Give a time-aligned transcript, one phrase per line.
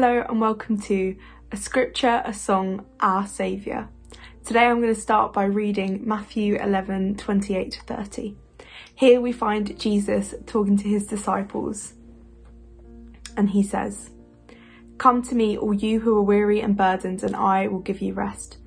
[0.00, 1.16] Hello and welcome to
[1.50, 3.88] A Scripture, a Song, Our Saviour.
[4.44, 8.36] Today I'm going to start by reading Matthew 11 28 to 30.
[8.94, 11.94] Here we find Jesus talking to his disciples,
[13.36, 14.10] and he says,
[14.98, 18.14] Come to me, all you who are weary and burdened, and I will give you
[18.14, 18.58] rest.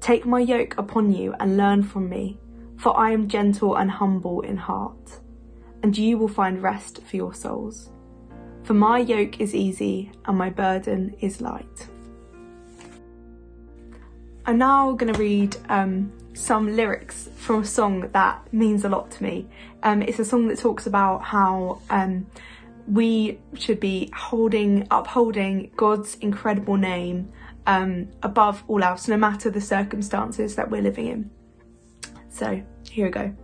[0.00, 2.40] Take my yoke upon you and learn from me,
[2.76, 5.20] for I am gentle and humble in heart,
[5.84, 7.92] and you will find rest for your souls.
[8.66, 11.86] For my yoke is easy and my burden is light.
[14.44, 19.12] I'm now going to read um, some lyrics from a song that means a lot
[19.12, 19.46] to me.
[19.84, 22.26] Um, it's a song that talks about how um,
[22.88, 27.30] we should be holding, upholding God's incredible name
[27.68, 31.30] um, above all else, no matter the circumstances that we're living in.
[32.30, 33.36] So here we go.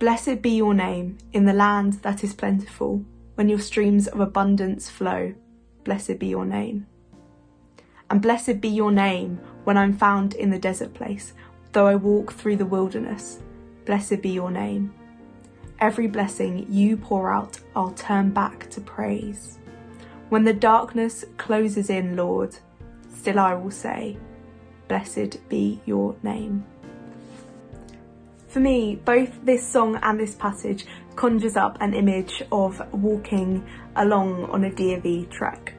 [0.00, 3.04] Blessed be your name in the land that is plentiful,
[3.36, 5.32] when your streams of abundance flow.
[5.84, 6.86] Blessed be your name.
[8.10, 11.32] And blessed be your name when I'm found in the desert place,
[11.72, 13.40] though I walk through the wilderness.
[13.84, 14.92] Blessed be your name.
[15.78, 19.58] Every blessing you pour out, I'll turn back to praise.
[20.30, 22.56] When the darkness closes in, Lord,
[23.14, 24.16] still I will say,
[24.88, 26.64] Blessed be your name.
[28.56, 33.62] For me, both this song and this passage conjures up an image of walking
[33.96, 35.74] along on a DofE trek.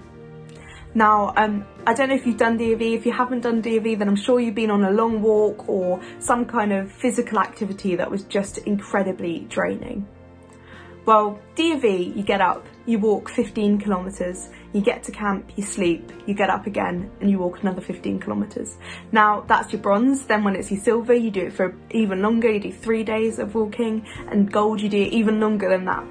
[0.93, 2.93] Now, um, I don't know if you've done DofE.
[2.93, 5.99] If you haven't done DofE, then I'm sure you've been on a long walk or
[6.19, 10.07] some kind of physical activity that was just incredibly draining.
[11.07, 16.11] Well, DofE, you get up, you walk 15 kilometres, you get to camp, you sleep,
[16.25, 18.77] you get up again, and you walk another 15 kilometres.
[19.11, 20.25] Now, that's your bronze.
[20.25, 22.49] Then, when it's your silver, you do it for even longer.
[22.49, 26.03] You do three days of walking, and gold, you do it even longer than that.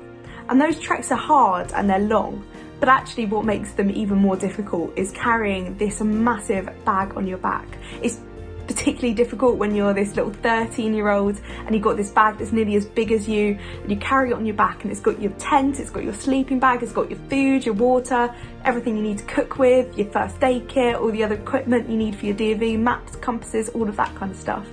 [0.49, 2.47] And those treks are hard and they're long.
[2.79, 7.39] But actually, what makes them even more difficult is carrying this massive bag on your
[7.39, 7.67] back.
[8.03, 8.21] It's
[8.67, 12.53] particularly difficult when you're this little 13 year old and you've got this bag that's
[12.53, 15.21] nearly as big as you and you carry it on your back and it's got
[15.21, 18.35] your tent, it's got your sleeping bag, it's got your food, your water,
[18.65, 21.97] everything you need to cook with, your first aid kit, all the other equipment you
[21.97, 24.67] need for your DofE, maps, compasses, all of that kind of stuff.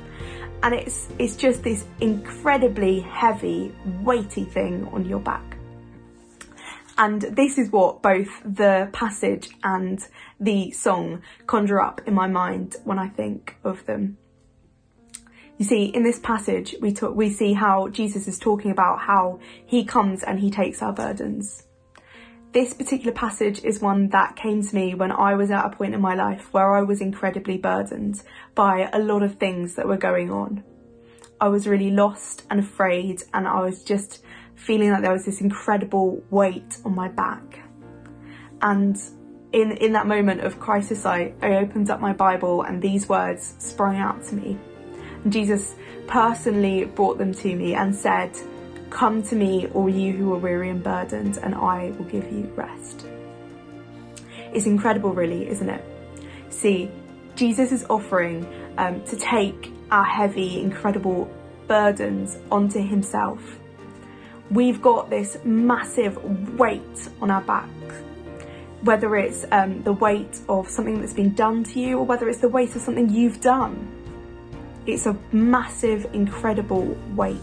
[0.63, 5.52] And it's it's just this incredibly heavy, weighty thing on your back.
[6.97, 9.99] And this is what both the passage and
[10.39, 14.17] the song conjure up in my mind when I think of them.
[15.57, 19.39] You see, in this passage, we talk, we see how Jesus is talking about how
[19.65, 21.63] he comes and he takes our burdens.
[22.53, 25.95] This particular passage is one that came to me when I was at a point
[25.95, 28.21] in my life where I was incredibly burdened
[28.53, 30.63] by a lot of things that were going on.
[31.41, 34.23] I was really lost and afraid, and I was just
[34.55, 37.59] feeling like there was this incredible weight on my back.
[38.61, 38.97] And
[39.51, 43.55] in, in that moment of crisis, I, I opened up my Bible and these words
[43.59, 44.57] sprung out to me.
[45.23, 45.75] And Jesus
[46.07, 48.35] personally brought them to me and said,
[48.89, 52.51] Come to me, all you who are weary and burdened, and I will give you
[52.55, 53.07] rest.
[54.53, 55.83] It's incredible, really, isn't it?
[56.49, 56.91] See,
[57.35, 58.45] Jesus is offering
[58.77, 61.27] um, to take our heavy, incredible
[61.67, 63.59] burdens onto himself
[64.51, 66.17] we've got this massive
[66.57, 67.95] weight on our backs.
[68.81, 72.39] Whether it's um, the weight of something that's been done to you or whether it's
[72.39, 73.89] the weight of something you've done.
[74.85, 77.39] It's a massive, incredible weight.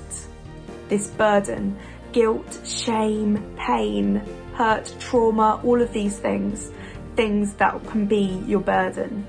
[0.88, 1.78] This burden,
[2.12, 4.17] guilt, shame, pain,
[4.55, 6.71] hurt, trauma, all of these things,
[7.17, 9.27] things that can be your burden.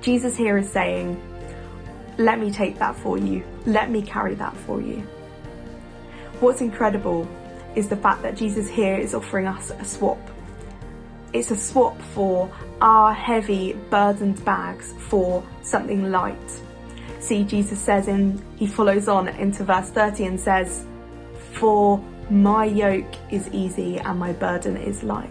[0.00, 1.20] Jesus here is saying,
[2.18, 3.42] Let me take that for you.
[3.66, 5.04] Let me carry that for you.
[6.40, 7.28] What's incredible
[7.74, 10.18] is the fact that Jesus here is offering us a swap.
[11.32, 12.50] It's a swap for
[12.80, 16.60] our heavy, burdened bags for something light.
[17.20, 20.84] See, Jesus says in, he follows on into verse 30 and says,
[21.52, 25.30] For my yoke is easy and my burden is light.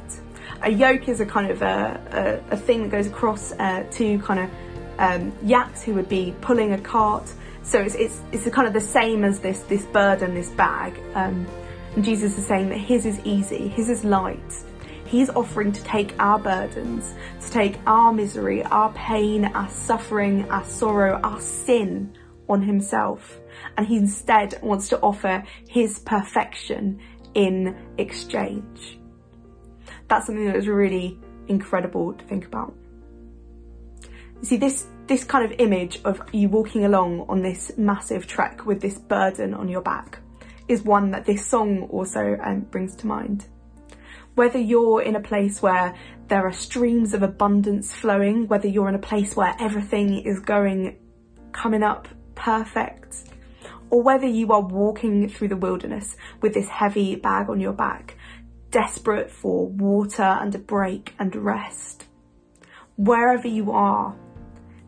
[0.64, 4.20] A yoke is a kind of a, a, a thing that goes across uh, two
[4.20, 4.50] kind of
[5.00, 7.32] um, yaks who would be pulling a cart
[7.64, 11.00] so it's, it's, it's kind of the same as this, this burden, this bag.
[11.16, 11.48] Um,
[11.96, 14.54] and Jesus is saying that his is easy, his is light.
[15.06, 20.66] He's offering to take our burdens, to take our misery, our pain, our suffering, our
[20.66, 22.18] sorrow, our sin
[22.50, 23.40] on himself.
[23.78, 27.00] And he instead wants to offer his perfection
[27.36, 29.00] in exchange.
[30.08, 32.76] That's something that is really incredible to think about.
[34.42, 38.66] You see, this this kind of image of you walking along on this massive trek
[38.66, 40.20] with this burden on your back
[40.68, 43.46] is one that this song also um, brings to mind.
[44.36, 45.94] Whether you're in a place where
[46.28, 50.98] there are streams of abundance flowing, whether you're in a place where everything is going,
[51.52, 53.26] coming up perfect,
[53.90, 58.18] or whether you are walking through the wilderness with this heavy bag on your back,
[58.72, 62.06] desperate for water and a break and rest.
[62.98, 64.16] Wherever you are,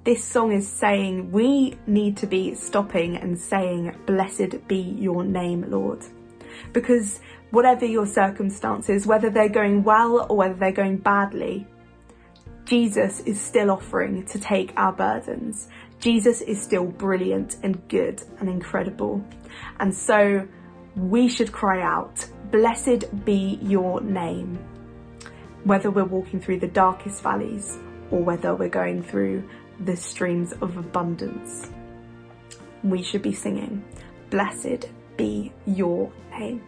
[0.04, 5.66] this song is saying we need to be stopping and saying, Blessed be your name,
[5.72, 6.06] Lord.
[6.72, 7.20] Because
[7.50, 11.66] whatever your circumstances, whether they're going well or whether they're going badly,
[12.66, 15.68] Jesus is still offering to take our burdens.
[16.00, 19.26] Jesus is still brilliant and good and incredible.
[19.80, 20.48] And so
[20.96, 24.60] we should cry out, Blessed be your name.
[25.64, 27.80] Whether we're walking through the darkest valleys
[28.12, 29.48] or whether we're going through
[29.80, 31.70] the streams of abundance,
[32.84, 33.84] we should be singing,
[34.30, 36.62] Blessed be your name.